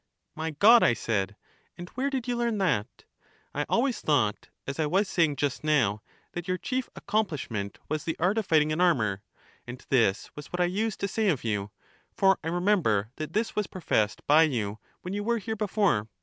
My 0.33 0.49
God! 0.49 0.81
I 0.81 0.93
said, 0.95 1.35
and 1.77 1.87
where 1.89 2.09
did 2.09 2.27
you 2.27 2.35
learn 2.35 2.57
that? 2.57 3.03
I 3.53 3.67
always 3.69 4.01
thought, 4.01 4.49
as 4.65 4.79
I 4.79 4.87
was 4.87 5.07
saying 5.07 5.35
just 5.35 5.63
now, 5.63 6.01
that 6.31 6.47
your 6.47 6.57
chief 6.57 6.89
accomplishment 6.95 7.77
was 7.87 8.03
the 8.03 8.15
art 8.17 8.39
of 8.39 8.47
fighting 8.47 8.71
in 8.71 8.81
armor; 8.81 9.21
and 9.67 9.85
this 9.89 10.31
was 10.35 10.47
what 10.47 10.59
I 10.59 10.65
used 10.65 10.99
to 11.01 11.07
say 11.07 11.27
of 11.29 11.43
you, 11.43 11.69
for 12.15 12.39
I 12.43 12.47
remem 12.47 12.81
ber 12.81 13.11
that 13.17 13.33
this 13.33 13.55
was 13.55 13.67
professed 13.67 14.25
by 14.25 14.41
you 14.41 14.79
when 15.03 15.13
you 15.13 15.23
were 15.23 15.37
here 15.37 15.55
before. 15.55 16.07